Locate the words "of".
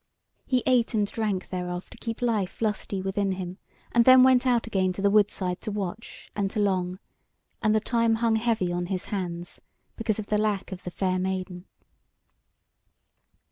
10.17-10.25, 10.71-10.85